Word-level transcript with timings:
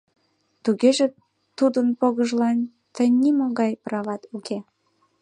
Тугеже 0.63 1.07
тудын 1.57 1.87
погыжлан 1.99 2.57
тыйын 2.95 3.15
нимогай 3.23 3.71
прават 3.85 4.21
уке. 4.37 4.57